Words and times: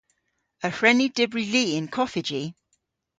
Y 0.65 0.69
hwren 0.77 0.97
ni 0.99 1.07
dybri 1.17 1.43
li 1.53 1.65
yn 1.79 1.87
koffiji. 1.95 2.43